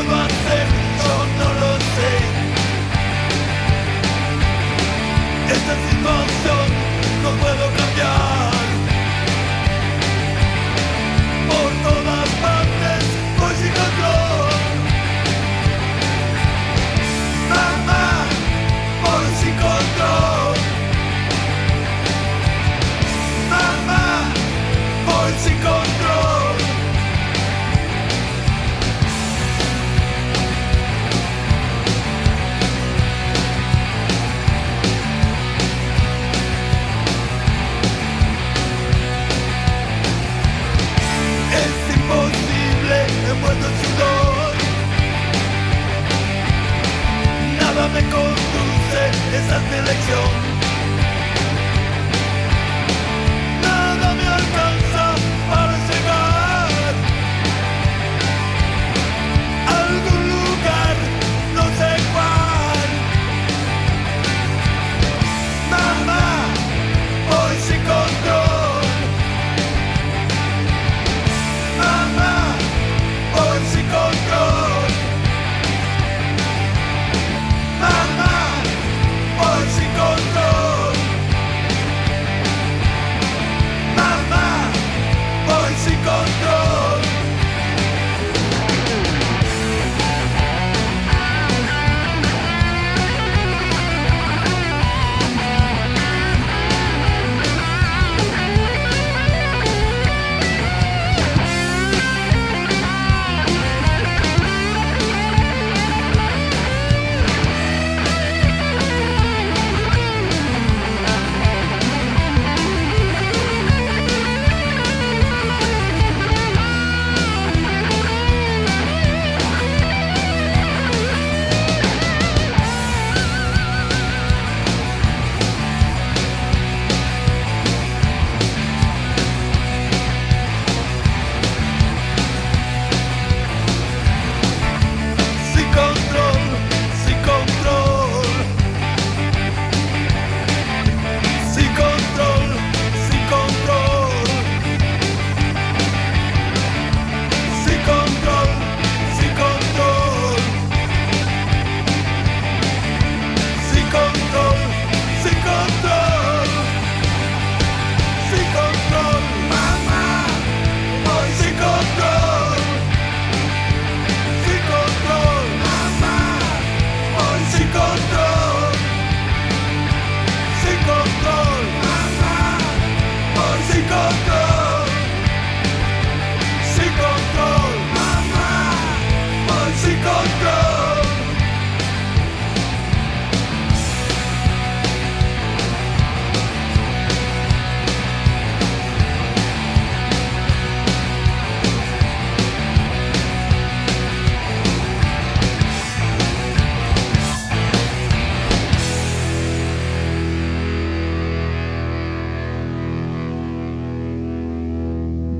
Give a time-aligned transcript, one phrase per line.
[0.09, 0.37] Más.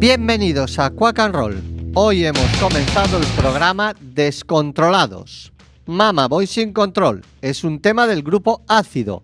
[0.09, 1.62] Bienvenidos a Quack and Roll.
[1.94, 5.51] Hoy hemos comenzado el programa Descontrolados.
[5.86, 9.21] Mama Voy sin control es un tema del grupo Ácido,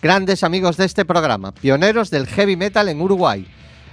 [0.00, 3.46] grandes amigos de este programa, pioneros del heavy metal en Uruguay.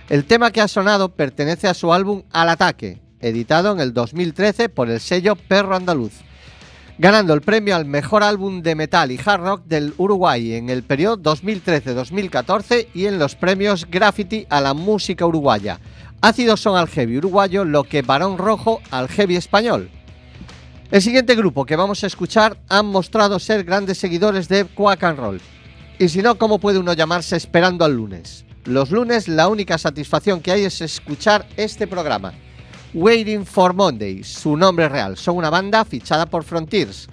[0.07, 4.69] El tema que ha sonado pertenece a su álbum Al Ataque, editado en el 2013
[4.69, 6.13] por el sello Perro Andaluz,
[6.99, 10.83] ganando el premio al mejor álbum de metal y hard rock del Uruguay en el
[10.83, 15.81] periodo 2013-2014 y en los premios Graffiti a la música uruguaya.
[16.21, 19.89] Ácidos son al heavy uruguayo lo que Barón Rojo al heavy español.
[20.91, 25.17] El siguiente grupo que vamos a escuchar han mostrado ser grandes seguidores de Quack and
[25.17, 25.41] Roll.
[25.97, 28.43] Y si no, ¿cómo puede uno llamarse esperando al lunes?
[28.65, 32.33] Los lunes la única satisfacción que hay es escuchar este programa.
[32.93, 35.15] Waiting for Monday, su nombre real.
[35.15, 37.07] Son una banda fichada por Frontiers.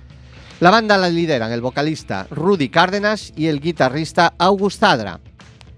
[0.59, 5.21] La banda la lideran el vocalista Rudy Cárdenas y el guitarrista August Adra.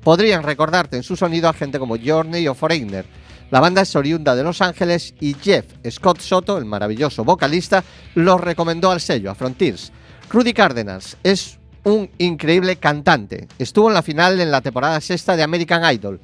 [0.03, 3.18] Podrían recordarte en su sonido a gente como Journey o Foreigner.
[3.51, 7.83] La banda es oriunda de Los Ángeles y Jeff Scott Soto, el maravilloso vocalista,
[8.15, 9.91] los recomendó al sello, a Frontiers.
[10.29, 13.49] Rudy Cárdenas es un increíble cantante.
[13.59, 16.21] Estuvo en la final en la temporada sexta de American Idol.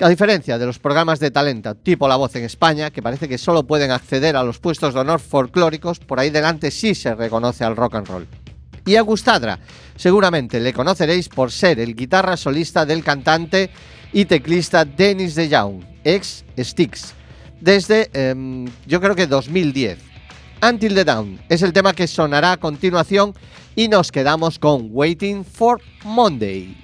[0.00, 3.36] A diferencia de los programas de talento tipo La Voz en España, que parece que
[3.36, 7.64] solo pueden acceder a los puestos de honor folclóricos, por ahí delante sí se reconoce
[7.64, 8.26] al rock and roll.
[8.86, 9.58] Y a Gustadra,
[9.96, 13.70] seguramente le conoceréis por ser el guitarra solista del cantante
[14.12, 17.14] y teclista Dennis de Jong, ex Styx,
[17.60, 19.98] desde em, yo creo que 2010.
[20.62, 23.34] Until the Down es el tema que sonará a continuación
[23.76, 26.76] y nos quedamos con Waiting for Monday.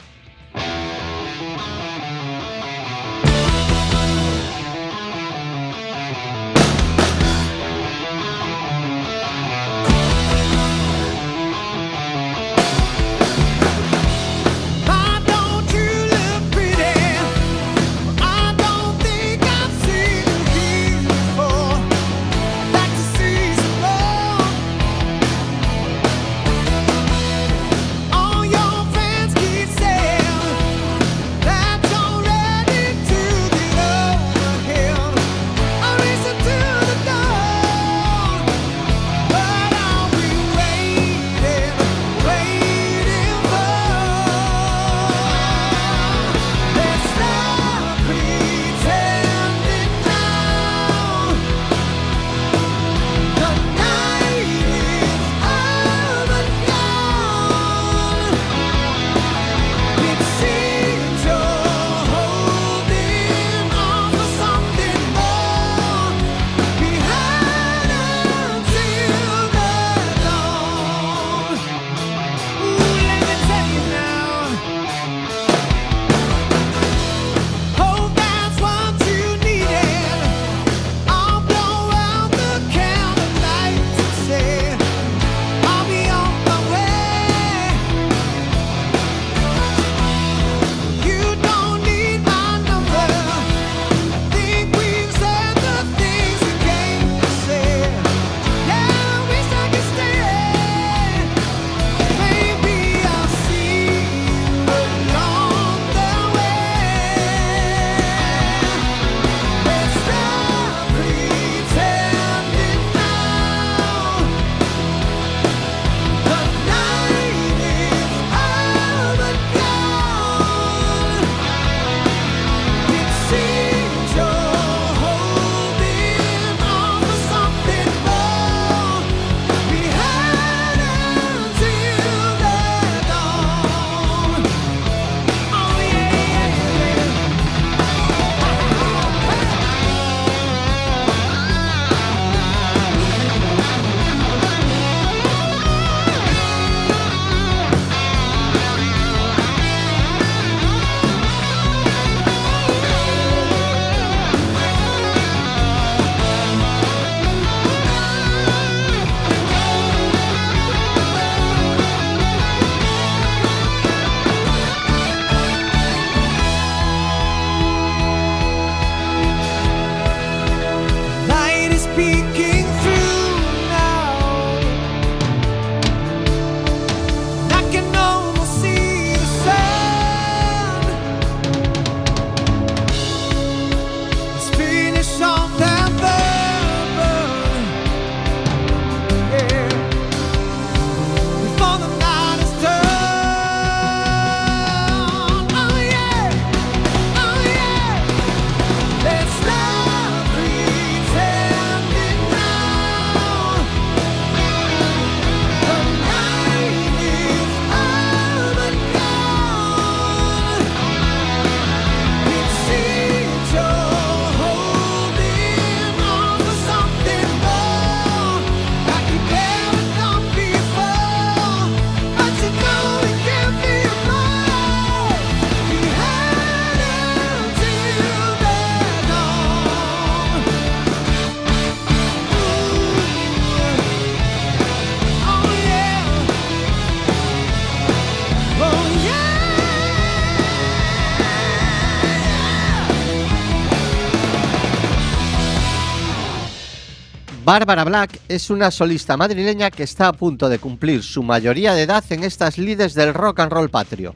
[247.53, 251.83] Bárbara Black es una solista madrileña que está a punto de cumplir su mayoría de
[251.83, 254.15] edad en estas lides del rock and roll patrio.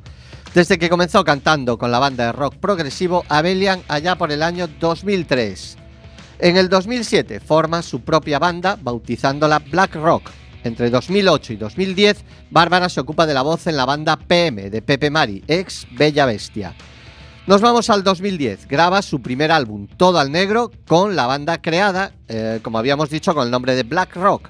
[0.55, 4.69] Desde que comenzó cantando con la banda de rock progresivo Abelian allá por el año
[4.79, 5.77] 2003.
[6.39, 10.31] En el 2007 forma su propia banda bautizándola Black Rock.
[10.63, 14.81] Entre 2008 y 2010, Bárbara se ocupa de la voz en la banda PM de
[14.81, 16.73] Pepe Mari, ex Bella Bestia.
[17.47, 18.67] Nos vamos al 2010.
[18.69, 23.35] Graba su primer álbum, Todo al Negro, con la banda creada, eh, como habíamos dicho,
[23.35, 24.49] con el nombre de Black Rock.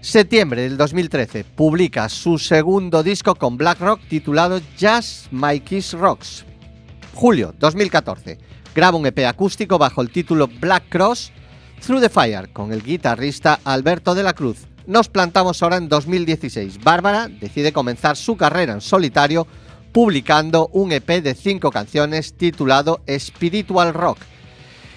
[0.00, 6.46] Septiembre del 2013 publica su segundo disco con Black Rock titulado Just My Kiss Rocks.
[7.12, 8.38] Julio 2014
[8.74, 11.32] graba un EP acústico bajo el título Black Cross
[11.84, 14.66] Through the Fire con el guitarrista Alberto de la Cruz.
[14.86, 16.82] Nos plantamos ahora en 2016.
[16.82, 19.46] Bárbara decide comenzar su carrera en solitario
[19.96, 24.18] publicando un EP de cinco canciones titulado Spiritual Rock.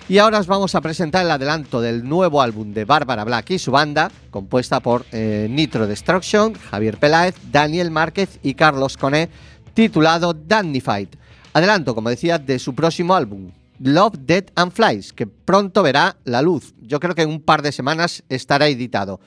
[0.10, 3.60] Y ahora os vamos a presentar el adelanto del nuevo álbum de Bárbara Black y
[3.60, 9.29] su banda, compuesta por eh, Nitro Destruction, Javier Peláez, Daniel Márquez y Carlos Coné,
[9.74, 11.08] titulado Dandified.
[11.53, 16.41] Adelanto, como decía, de su próximo álbum, Love, Dead and Flies, que pronto verá la
[16.41, 16.74] luz.
[16.82, 19.22] Yo creo que en un par de semanas estará editado.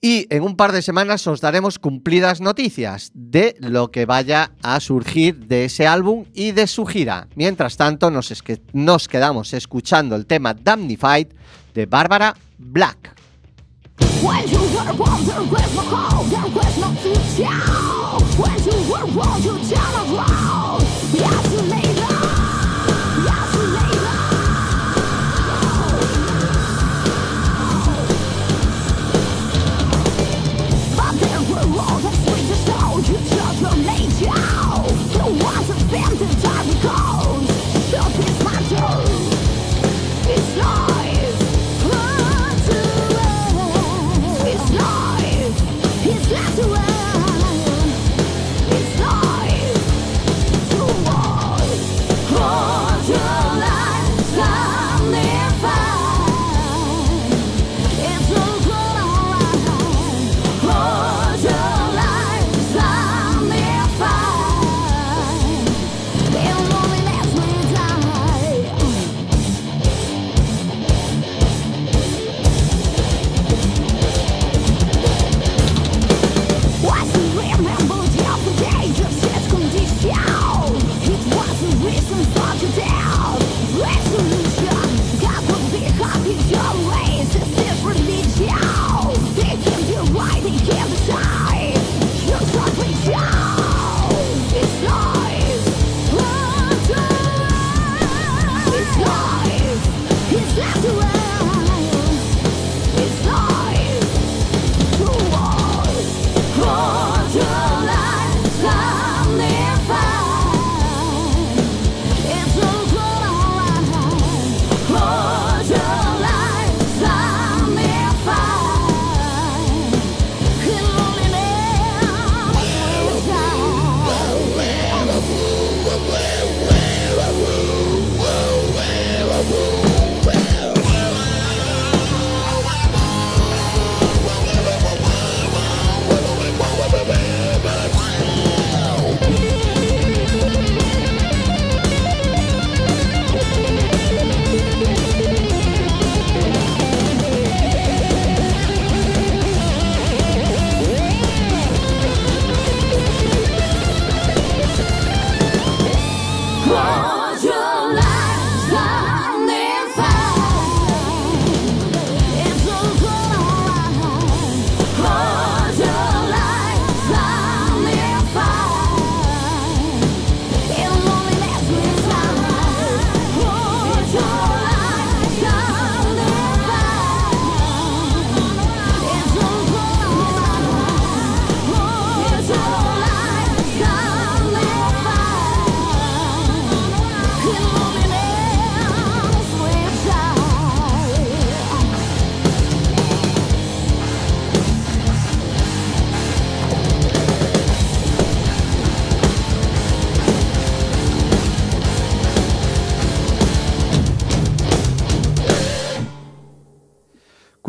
[0.00, 4.78] Y en un par de semanas os daremos cumplidas noticias de lo que vaya a
[4.80, 7.28] surgir de ese álbum y de su gira.
[7.34, 11.28] Mientras tanto, nos, es que nos quedamos escuchando el tema Damnified
[11.74, 13.14] de Bárbara Black.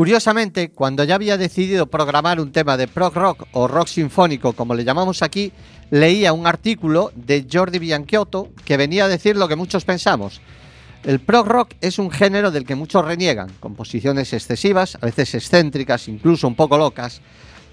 [0.08, 4.74] Curiosamente, cuando ya había decidido programar un tema de prog rock o rock sinfónico, como
[4.74, 5.52] le llamamos aquí,
[5.92, 10.40] leía un artículo de Jordi Bianchiotto que venía a decir lo que muchos pensamos.
[11.04, 16.08] El prog rock es un género del que muchos reniegan, composiciones excesivas, a veces excéntricas,
[16.08, 17.20] incluso un poco locas,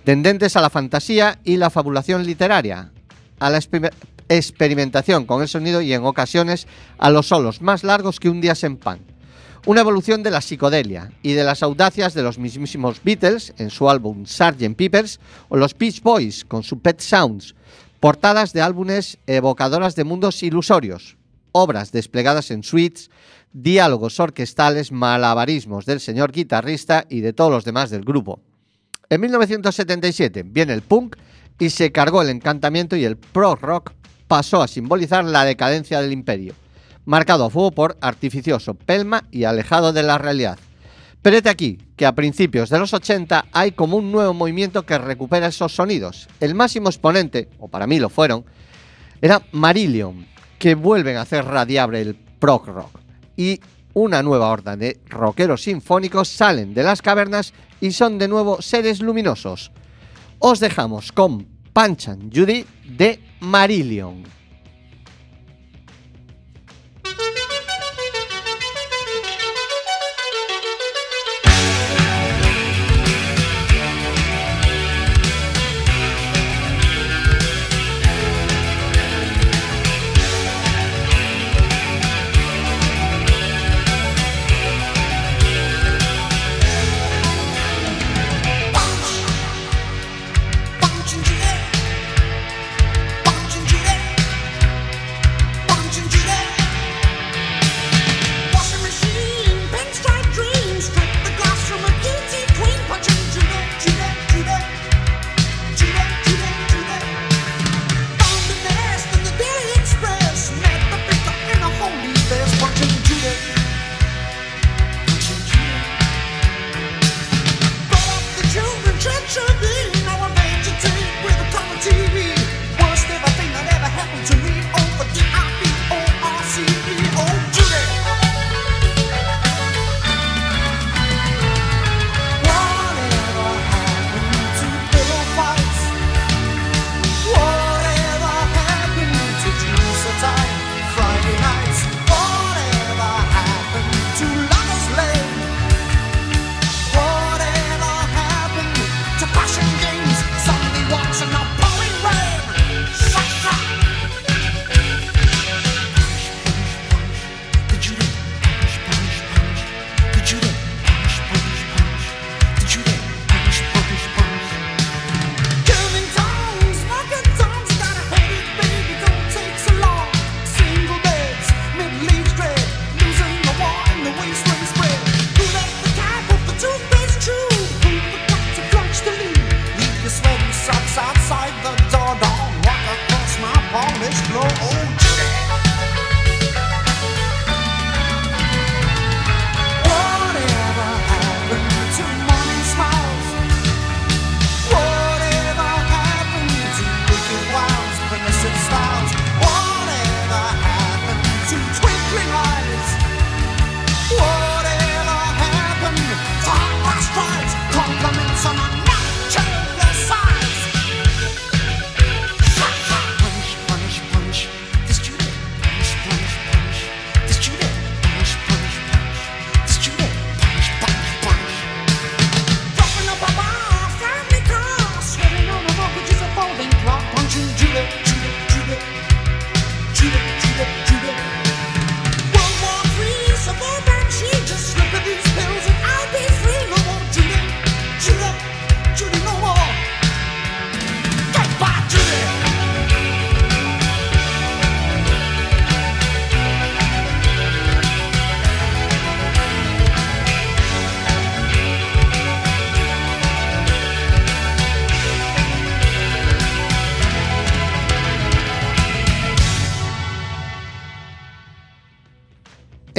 [0.03, 2.91] tendentes a la fantasía y la fabulación literaria,
[3.39, 3.93] a la exper-
[4.29, 6.67] experimentación con el sonido y en ocasiones
[6.99, 9.14] a los solos más largos que un día en.
[9.67, 13.89] Una evolución de la psicodelia y de las audacias de los mismísimos Beatles en su
[13.89, 14.77] álbum Sgt.
[14.77, 15.19] Peppers
[15.49, 17.55] o los Beach Boys con su Pet Sounds,
[17.99, 21.17] portadas de álbumes evocadoras de mundos ilusorios,
[21.53, 23.11] obras desplegadas en suites,
[23.55, 28.41] diálogos orquestales, malabarismos del señor guitarrista y de todos los demás del grupo.
[29.09, 31.17] En 1977 viene el punk
[31.59, 33.93] y se cargó el encantamiento y el prog rock
[34.29, 36.55] pasó a simbolizar la decadencia del imperio,
[37.05, 40.59] marcado a fuego por artificioso, pelma y alejado de la realidad.
[41.23, 44.99] Pero de aquí que a principios de los 80 hay como un nuevo movimiento que
[44.99, 46.29] recupera esos sonidos.
[46.41, 48.45] El máximo exponente, o para mí lo fueron,
[49.23, 50.27] era Marillion,
[50.59, 53.01] que vuelven a hacer radiable el prog rock.
[53.37, 53.61] Y
[53.95, 59.01] una nueva horda de rockeros sinfónicos salen de las cavernas y son de nuevo seres
[59.01, 59.73] luminosos.
[60.41, 64.25] Os dejamos con Punch and Judy de Marillion.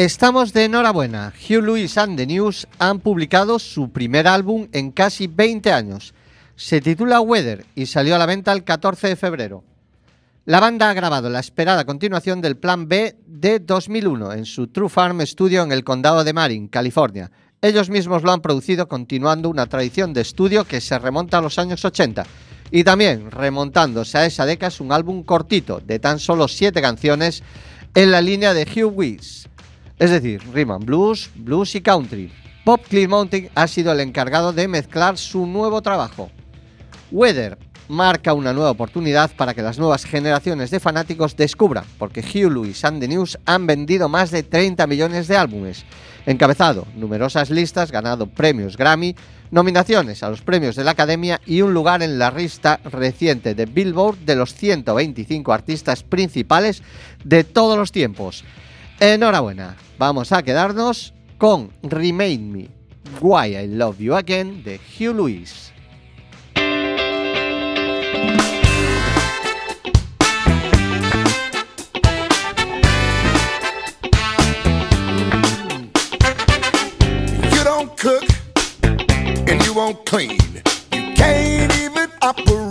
[0.06, 1.34] Estamos de enhorabuena.
[1.36, 6.14] Hugh Lewis and the News han publicado su primer álbum en casi 20 años.
[6.56, 9.64] Se titula Weather y salió a la venta el 14 de febrero.
[10.46, 14.90] La banda ha grabado la esperada continuación del Plan B de 2001 en su True
[14.90, 17.32] Farm Studio en el condado de Marin, California.
[17.60, 21.58] Ellos mismos lo han producido continuando una tradición de estudio que se remonta a los
[21.58, 22.28] años 80
[22.70, 27.42] y también remontándose a esa década es un álbum cortito de tan solo 7 canciones
[27.96, 29.50] en la línea de Hugh Weiss.
[29.98, 32.32] Es decir, and blues, blues y country.
[32.66, 36.30] Bob Clearmountain ha sido el encargado de mezclar su nuevo trabajo.
[37.12, 42.52] Weather marca una nueva oportunidad para que las nuevas generaciones de fanáticos descubran, porque Hugh
[42.52, 45.86] Lewis and the News han vendido más de 30 millones de álbumes,
[46.26, 49.16] encabezado numerosas listas, ganado premios Grammy,
[49.52, 53.66] nominaciones a los premios de la Academia y un lugar en la lista reciente de
[53.66, 56.82] Billboard de los 125 artistas principales
[57.24, 58.44] de todos los tiempos.
[59.02, 62.70] Enhorabuena, vamos a quedarnos con Remain Me,
[63.20, 65.74] Why I Love You Again de Hugh Lewis.
[77.52, 78.24] You don't cook
[79.50, 80.40] and you won't clean.
[80.94, 82.65] You can't even operate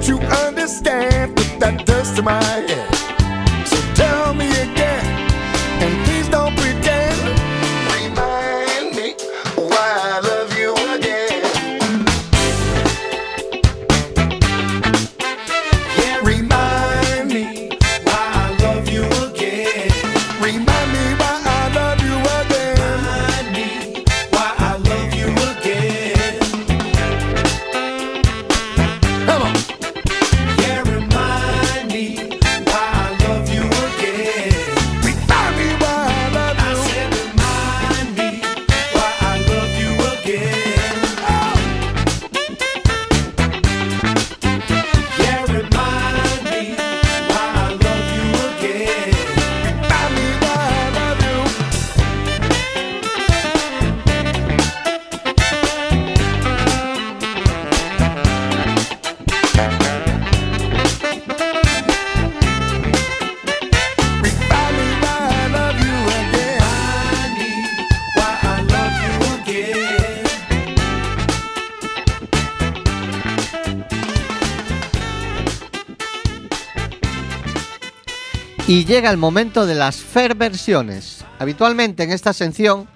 [0.00, 1.36] Don't you understand?
[1.36, 2.88] Put that dust to my head.
[3.68, 5.04] So tell me again,
[5.82, 6.79] and please don't pretend.
[78.70, 81.24] Y llega el momento de las fair versiones.
[81.40, 82.86] Habitualmente en esta sección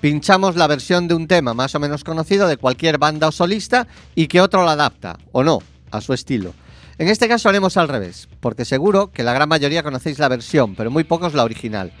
[0.00, 3.86] pinchamos la versión de un tema más o menos conocido de cualquier banda o solista
[4.16, 5.60] y que otro la adapta, o no,
[5.92, 6.52] a su estilo.
[6.98, 10.74] En este caso haremos al revés, porque seguro que la gran mayoría conocéis la versión,
[10.74, 11.92] pero muy pocos la original.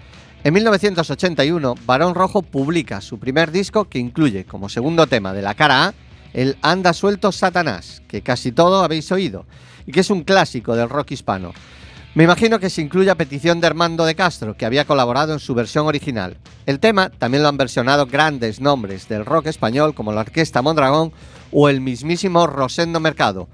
[0.42, 5.54] En 1981, Barón Rojo publica su primer disco que incluye como segundo tema de la
[5.54, 5.94] cara A
[6.32, 9.46] el Anda suelto Satanás, que casi todo habéis oído,
[9.86, 11.52] y que es un clásico del rock hispano.
[12.12, 15.38] Me imagino que se incluye a petición de Armando de Castro, que había colaborado en
[15.38, 16.38] su versión original.
[16.66, 21.12] El tema también lo han versionado grandes nombres del rock español como la Orquesta Mondragón
[21.52, 23.48] o el mismísimo Rosendo Mercado.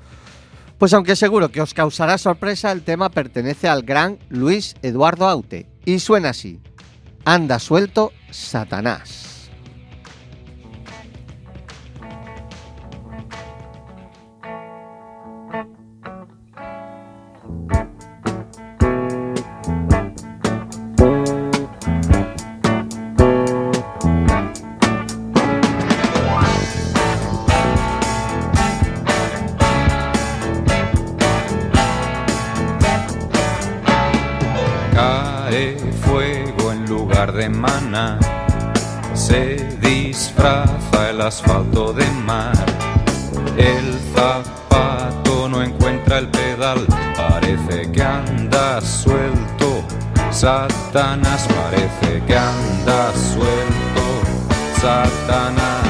[0.79, 5.67] Pues aunque seguro que os causará sorpresa, el tema pertenece al gran Luis Eduardo Aute
[5.85, 6.59] y suena así.
[7.27, 9.36] Anda suelto, Satanás.
[39.15, 42.53] Se disfraza el asfalto de mar.
[43.57, 46.85] El zapato no encuentra el pedal,
[47.17, 49.85] parece que anda suelto.
[50.31, 54.05] Satanás parece que anda suelto.
[54.81, 55.86] Satanás.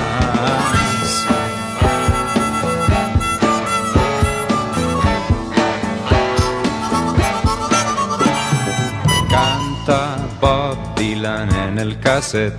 [11.76, 12.56] En el cassette.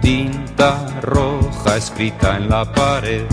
[0.00, 3.24] Tinta roja escrita en la pared.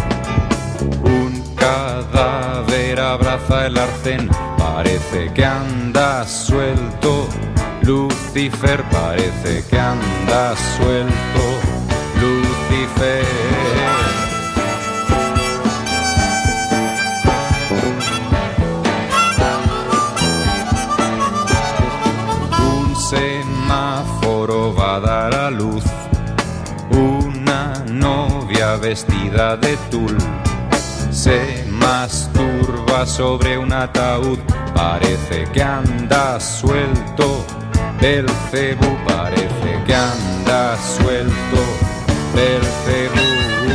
[1.03, 4.29] Un cadáver abraza el arcén.
[4.57, 7.27] Parece que anda suelto.
[7.81, 11.43] Lucifer parece que anda suelto.
[12.21, 13.26] Lucifer.
[28.88, 30.15] Vestida de tul
[31.12, 34.39] se masturba sobre un ataúd.
[34.73, 37.45] Parece que anda suelto.
[38.00, 41.62] Belcebú parece que anda suelto.
[42.34, 43.66] Belcebú.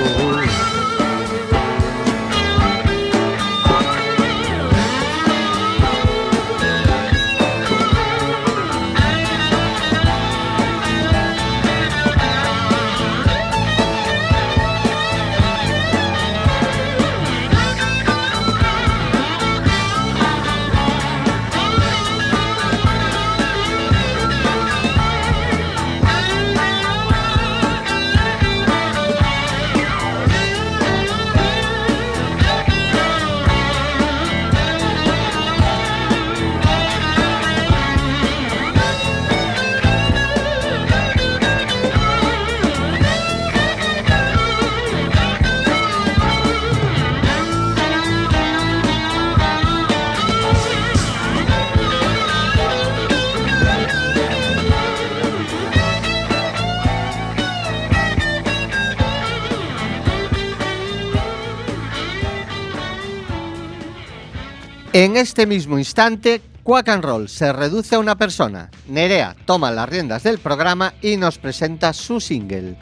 [65.03, 68.71] En este mismo instante, Quack and Roll se reduce a una persona.
[68.87, 72.77] Nerea toma las riendas del programa y nos presenta su single.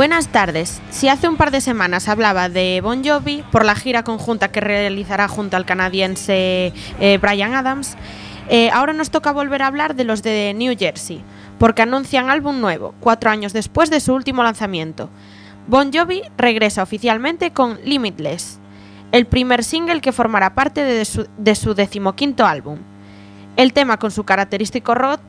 [0.00, 0.80] Buenas tardes.
[0.88, 4.62] Si hace un par de semanas hablaba de Bon Jovi por la gira conjunta que
[4.62, 7.98] realizará junto al canadiense eh, Brian Adams,
[8.48, 11.22] eh, ahora nos toca volver a hablar de los de New Jersey,
[11.58, 15.10] porque anuncian álbum nuevo, cuatro años después de su último lanzamiento.
[15.68, 18.58] Bon Jovi regresa oficialmente con Limitless,
[19.12, 22.78] el primer single que formará parte de su, de su decimoquinto álbum.
[23.56, 25.20] El tema con su característico rock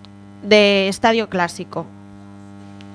[0.44, 1.86] de estadio clásico.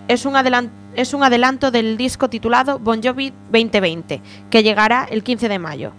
[0.09, 5.93] Es un, adelanto del disco titulado Bon Jovi 2020, que llegará el 15 de mayo.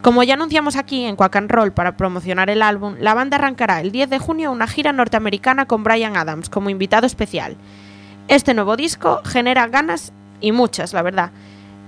[0.00, 3.80] Como ya anunciamos aquí en Quack and Roll para promocionar el álbum, la banda arrancará
[3.80, 7.56] el 10 de junio una gira norteamericana con Brian Adams como invitado especial.
[8.28, 11.30] Este nuevo disco genera ganas y muchas, la verdad.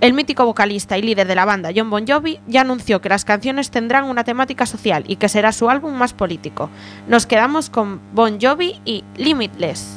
[0.03, 3.25] El mítico vocalista y líder de la banda, John Bon Jovi, ya anunció que las
[3.25, 6.69] canciones tendrán una temática social y que será su álbum más político.
[7.09, 9.97] Nos quedamos con Bon Jovi y Limitless.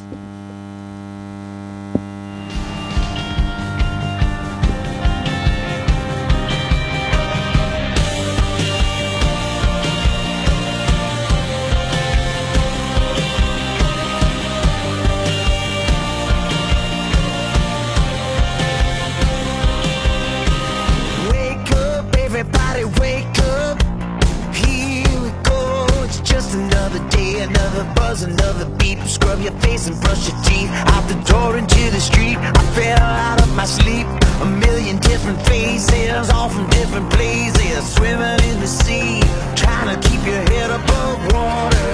[28.09, 28.97] Buzz, another beat.
[29.05, 30.71] Scrub your face and brush your teeth.
[30.93, 32.37] Out the door into the street.
[32.37, 34.07] I fell out of my sleep.
[34.41, 37.79] A million different faces, all from different places.
[37.95, 39.21] Swimming in the sea.
[39.55, 41.89] Trying to keep your head above water.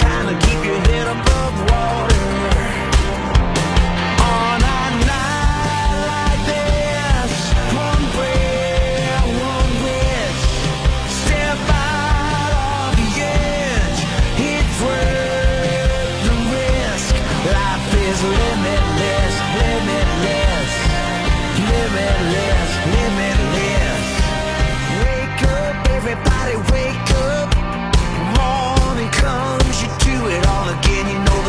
[0.00, 2.83] Trying to keep your head above water.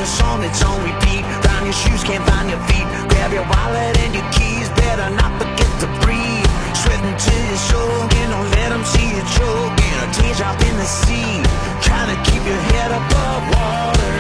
[0.06, 1.24] Know song that's on repeat.
[1.44, 2.86] Find your shoes, can't find your feet.
[3.10, 4.70] Grab your wallet and your keys.
[4.82, 6.50] Better not forget to breathe.
[6.74, 8.30] Sweating till you're soaking.
[8.34, 9.96] Don't let 'em see you choking.
[10.04, 11.42] A teardrop in the sea.
[11.82, 14.16] Trying to keep your head above water.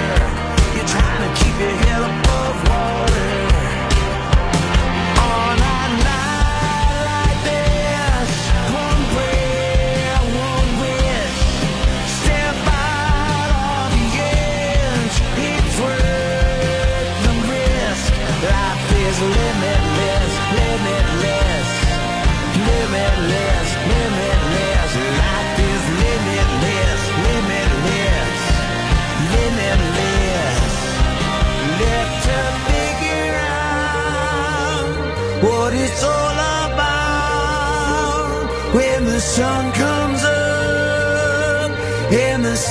[0.76, 3.55] You're trying to keep your head above water.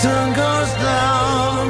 [0.04, 1.60] Sun goes down.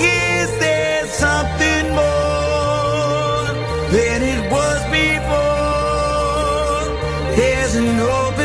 [0.00, 3.46] Is there something more
[3.94, 6.82] than it was before?
[7.38, 8.43] There's an open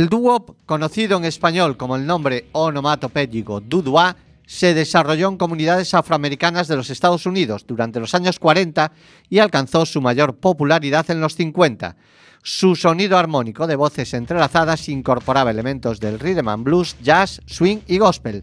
[0.00, 6.68] El dúo, conocido en español como el nombre onomatopéyico Dudua, se desarrolló en comunidades afroamericanas
[6.68, 8.92] de los Estados Unidos durante los años 40
[9.28, 11.96] y alcanzó su mayor popularidad en los 50.
[12.42, 17.98] Su sonido armónico de voces entrelazadas incorporaba elementos del rhythm and blues, jazz, swing y
[17.98, 18.42] gospel.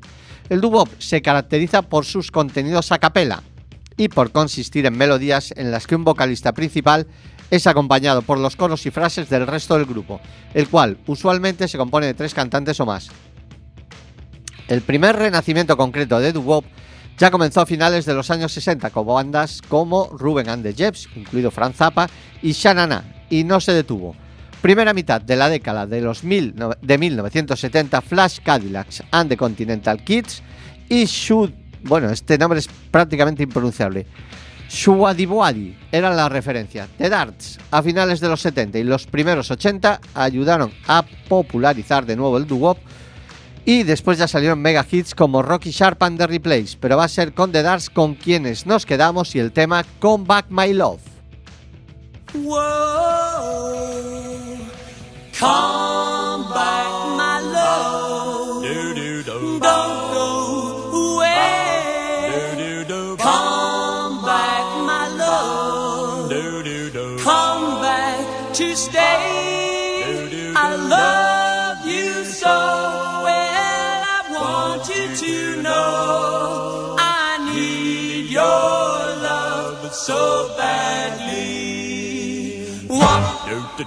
[0.50, 3.42] El doo-wop se caracteriza por sus contenidos a capela
[3.98, 7.08] y por consistir en melodías en las que un vocalista principal
[7.52, 10.20] es acompañado por los coros y frases del resto del grupo,
[10.54, 13.10] el cual usualmente se compone de tres cantantes o más.
[14.68, 16.66] El primer renacimiento concreto de doo-wop
[17.18, 21.08] ya comenzó a finales de los años 60 con bandas como Ruben and the Jeps,
[21.16, 22.08] incluido Franz Zappa,
[22.42, 24.16] y Shanana, y no se detuvo.
[24.62, 30.04] Primera mitad de la década de, los mil de 1970, Flash Cadillacs and the Continental
[30.04, 30.44] Kids
[30.90, 34.06] y Shoot, bueno, este nombre es prácticamente impronunciable.
[34.70, 36.88] Shuadibuadi eran la referencia.
[36.98, 42.16] The Darts a finales de los 70 y los primeros 80 ayudaron a popularizar de
[42.16, 42.78] nuevo el doo-wop
[43.66, 47.10] y después ya salieron mega hits como Rocky Sharp and the Replays, pero va a
[47.10, 51.02] ser con The Darts con quienes nos quedamos y el tema Come Back My Love.
[55.38, 55.87] Come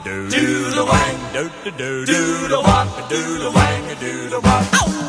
[0.00, 4.99] Walk do the wang, do the walk, do the wang, do the walk.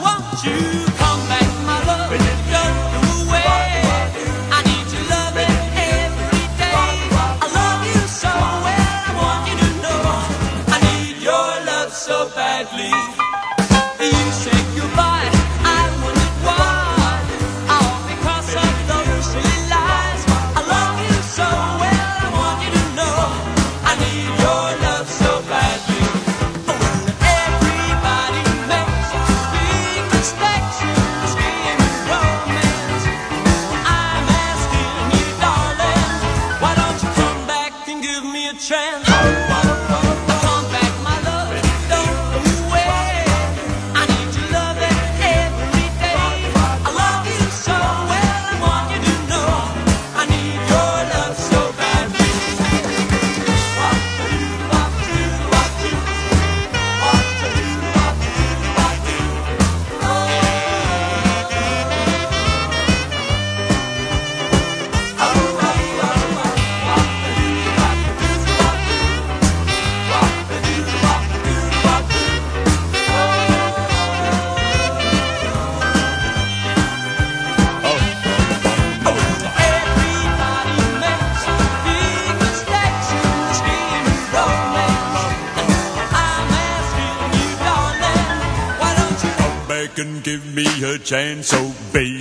[91.44, 92.20] So baby.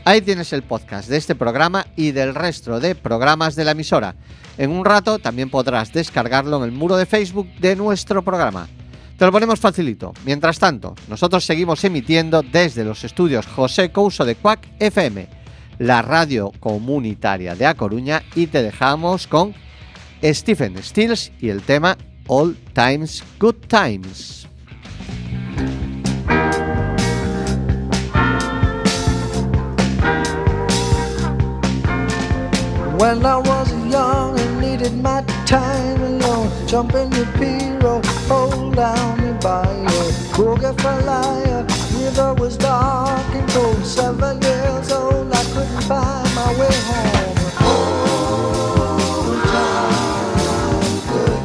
[0.04, 4.16] Ahí tienes el podcast de este programa y del resto de programas de la emisora.
[4.58, 8.66] En un rato también podrás descargarlo en el muro de Facebook de nuestro programa.
[9.16, 10.12] Te lo ponemos facilito.
[10.24, 15.45] Mientras tanto, nosotros seguimos emitiendo desde los estudios José Couso de Cuac FM,
[15.78, 19.54] la radio comunitaria de A Coruña, y te dejamos con
[20.22, 21.96] Stephen Stills y el tema
[22.28, 24.48] All Times Good Times.
[32.98, 39.20] When I was young and needed my time alone, jump in your pirogue, hold down
[39.20, 41.66] me by your boogie for liar.
[41.92, 44.40] River was dark and cold, seven
[45.86, 47.34] find my way home.
[51.08, 51.42] Good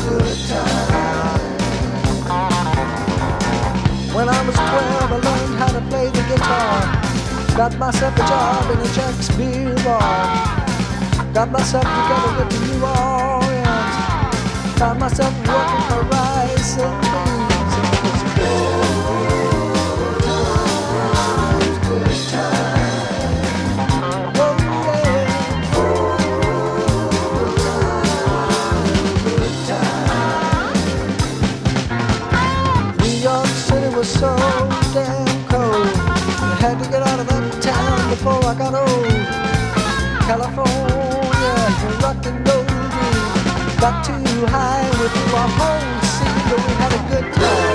[0.00, 0.36] good.
[4.14, 6.76] When I was 12, I learned how to play the guitar.
[7.56, 10.64] Got myself a job in a Shakespeare bar.
[11.32, 13.94] Got myself together with the New Orleans.
[14.78, 17.25] Found myself working for rice
[38.26, 39.06] before I got old.
[40.26, 41.54] California,
[42.02, 42.64] rock and roll.
[43.78, 47.65] Got too high with our whole scene, but we had a good time.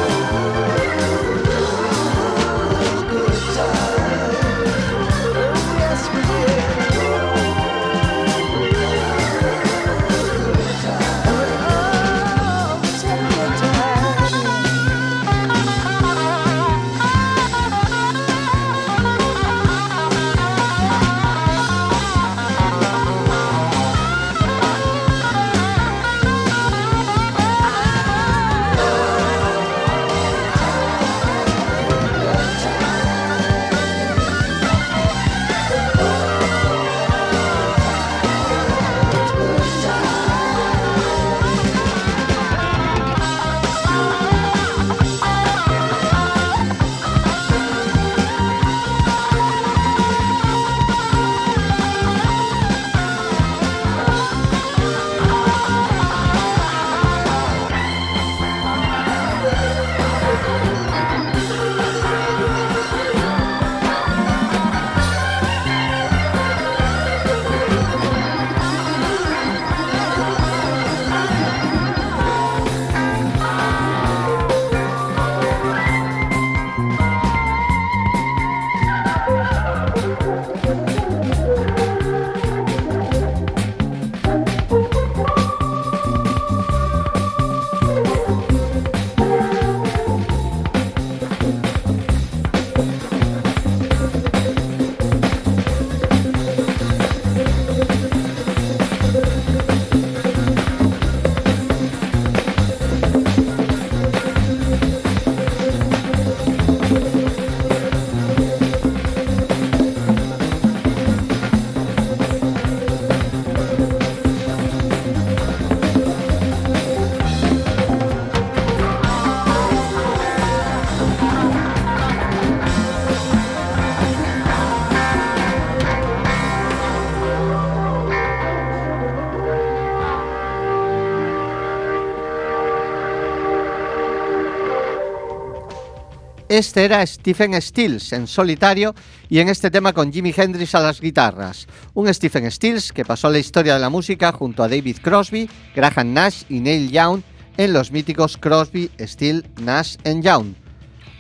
[136.61, 138.93] Este era Stephen Stills en solitario
[139.27, 141.65] y en este tema con Jimi Hendrix a las guitarras.
[141.95, 145.49] Un Stephen Stills que pasó a la historia de la música junto a David Crosby,
[145.75, 147.23] Graham Nash y Neil Young
[147.57, 150.53] en los míticos Crosby, Still, Nash and Young.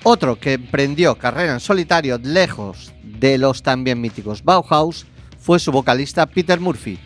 [0.03, 5.07] Otro que emprendió carrera en solitario lejos de los también míticos Bauhaus
[5.39, 6.99] fue su vocalista Peter Murphy.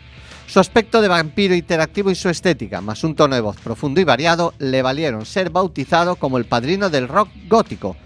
[0.46, 4.04] Su aspecto de vampiro interactivo y su estética, más un tono de voz profundo y
[4.04, 7.96] variado, le valieron ser bautizado como el padrino del rock gótico.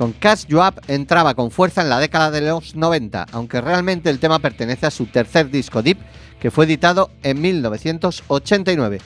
[0.00, 0.14] Con
[0.48, 4.38] You Up entraba con fuerza en la década de los 90, aunque realmente el tema
[4.38, 5.98] pertenece a su tercer disco Deep,
[6.40, 8.98] que fue editado en 1989.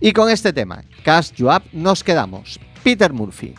[0.00, 0.82] Y con este tema,
[1.36, 2.58] You Up, nos quedamos.
[2.82, 3.54] Peter Murphy.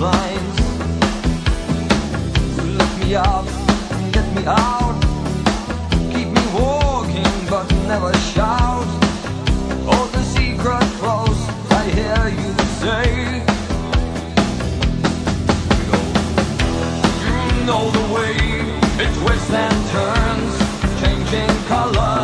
[0.00, 0.06] You
[2.78, 3.44] lift me up
[3.92, 4.98] and get me out.
[6.10, 8.86] Keep me walking but never shout.
[9.84, 11.40] Hold the secret close,
[11.70, 13.04] I hear you say.
[17.26, 18.36] You know the way
[19.04, 20.54] it twists and turns,
[21.02, 22.19] changing colors,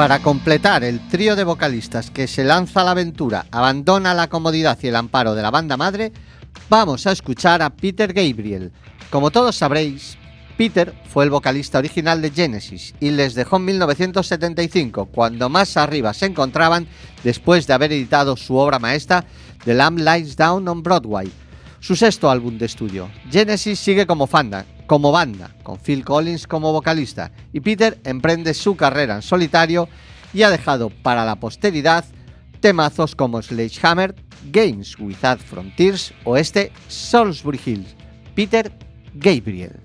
[0.00, 4.78] para completar el trío de vocalistas que se lanza a la aventura, abandona la comodidad
[4.80, 6.10] y el amparo de la banda madre,
[6.70, 8.72] vamos a escuchar a Peter Gabriel.
[9.10, 10.16] Como todos sabréis,
[10.56, 16.14] Peter fue el vocalista original de Genesis y les dejó en 1975, cuando más arriba
[16.14, 16.86] se encontraban
[17.22, 19.26] después de haber editado su obra maestra
[19.66, 21.30] The Lamb Lies Down on Broadway,
[21.78, 23.10] su sexto álbum de estudio.
[23.30, 28.74] Genesis sigue como, fanda, como banda, con Phil Collins como vocalista, y Peter emprende su
[28.74, 29.88] carrera en solitario
[30.34, 32.04] y ha dejado para la posteridad
[32.58, 34.16] temazos como Sledgehammer,
[34.50, 37.94] Games Without Frontiers o este Salisbury Hills,
[38.34, 38.72] Peter
[39.14, 39.78] Gabriel.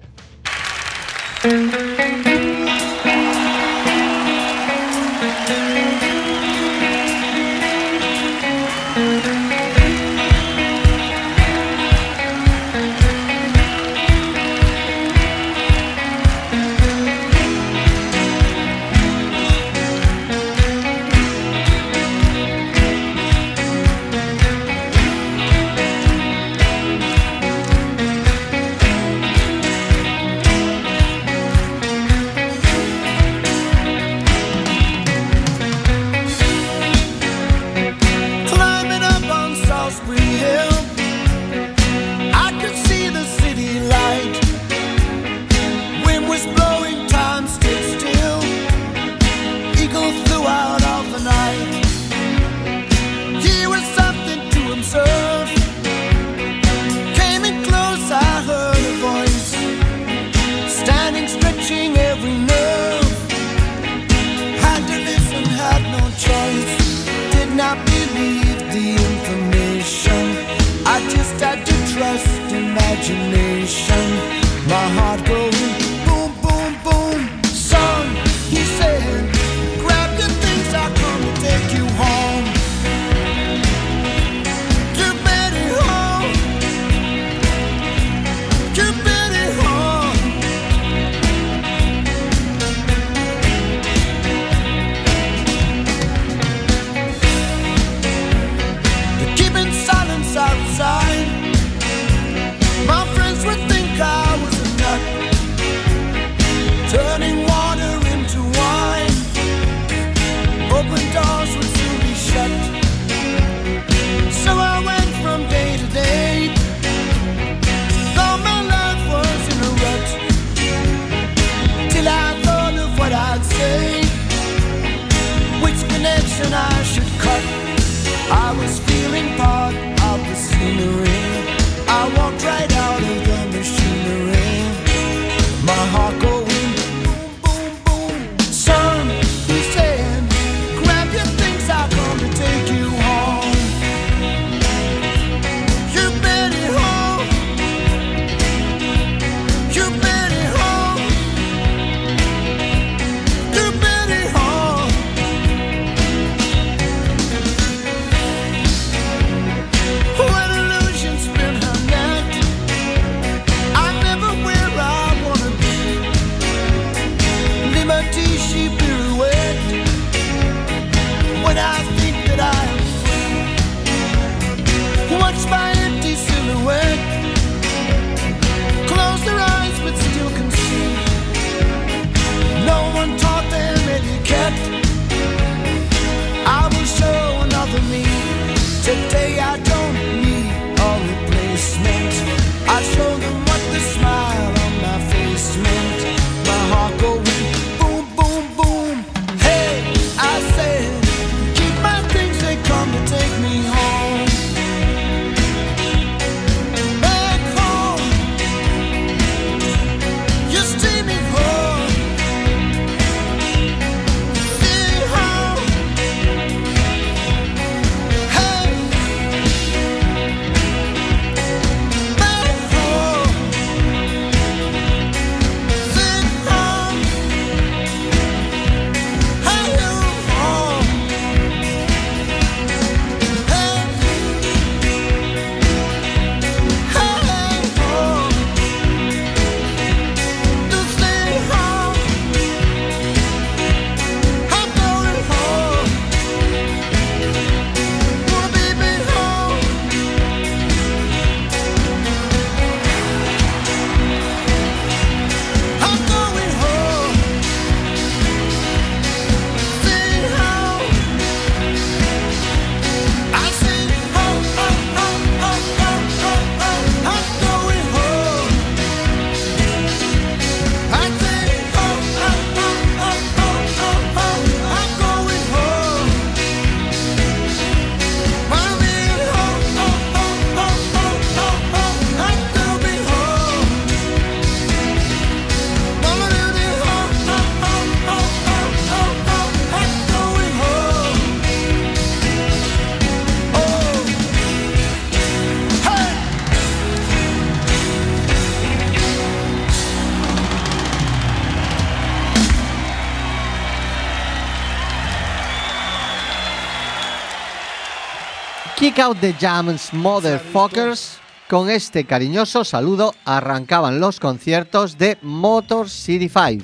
[308.97, 311.17] Out the jams, motherfuckers.
[311.49, 316.63] Con este cariñoso saludo arrancaban los conciertos de Motor City 5,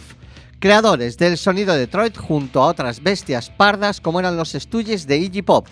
[0.60, 5.18] creadores del sonido de Detroit junto a otras bestias pardas como eran los Stooges de
[5.18, 5.68] Iggy Pop.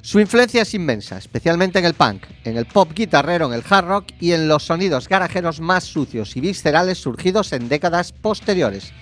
[0.00, 3.86] Su influencia es inmensa, especialmente en el punk, en el pop guitarrero, en el hard
[3.86, 8.92] rock y en los sonidos garajeros más sucios y viscerales surgidos en décadas posteriores.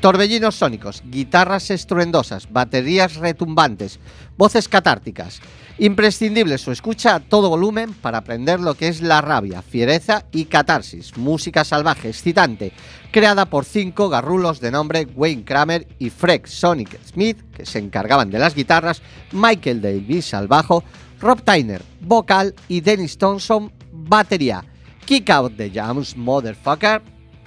[0.00, 3.98] Torbellinos sónicos, guitarras estruendosas, baterías retumbantes,
[4.36, 5.40] voces catárticas.
[5.78, 10.46] Imprescindible su escucha a todo volumen para aprender lo que es la rabia, fiereza y
[10.46, 12.72] catarsis, música salvaje, excitante,
[13.10, 18.30] creada por cinco garrulos de nombre Wayne Kramer y Fred Sonic Smith, que se encargaban
[18.30, 19.02] de las guitarras,
[19.32, 20.82] Michael Davis al bajo,
[21.20, 24.64] Rob Tyner, vocal y Dennis Thompson, batería.
[25.04, 27.02] Kick out the jams, motherfucker,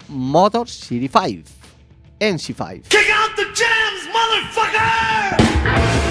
[0.08, 1.46] Motor City 5.
[2.20, 2.90] NC5.
[2.90, 6.09] Kick out the jams, motherfucker!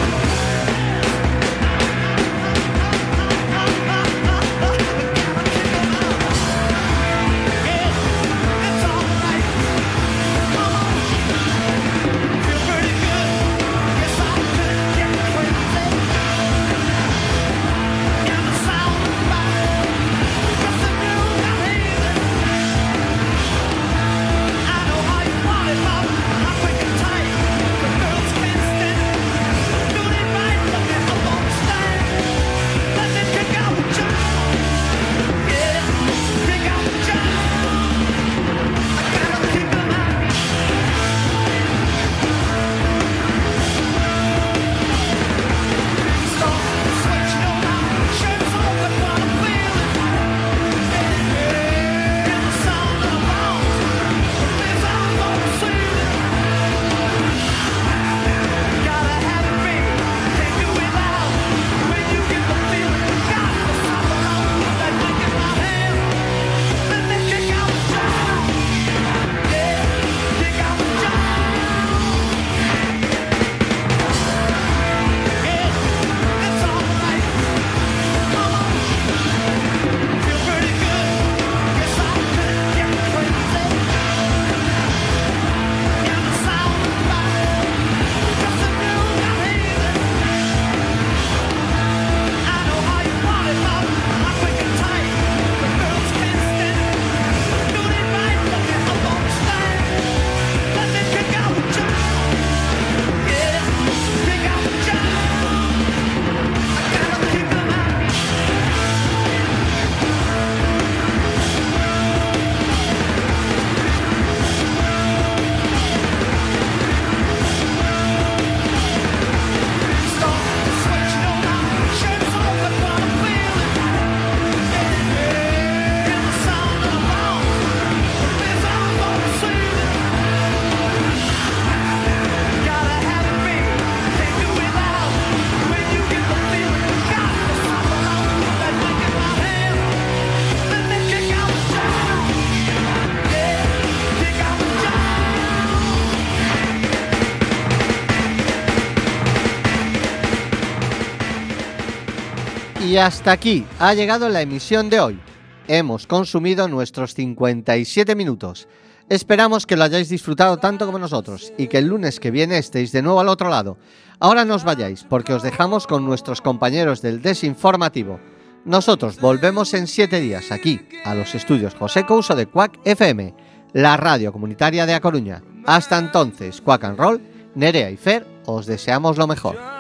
[153.01, 155.21] Hasta aquí ha llegado la emisión de hoy.
[155.67, 158.69] Hemos consumido nuestros 57 minutos.
[159.09, 162.93] Esperamos que lo hayáis disfrutado tanto como nosotros y que el lunes que viene estéis
[162.93, 163.79] de nuevo al otro lado.
[164.21, 168.21] Ahora no os vayáis porque os dejamos con nuestros compañeros del Desinformativo.
[168.65, 173.35] Nosotros volvemos en siete días aquí, a los estudios José Couso de Quack FM,
[173.73, 175.43] la radio comunitaria de A Coruña.
[175.67, 177.21] Hasta entonces, Quack and Roll,
[177.55, 179.78] Nerea y Fer, os deseamos lo mejor.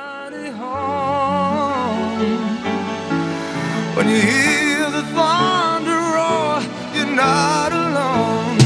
[3.99, 6.63] When you hear the thunder roar,
[6.95, 8.59] you're not alone.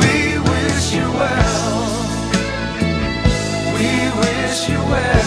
[0.00, 1.84] We wish you well.
[3.76, 5.19] We wish you well.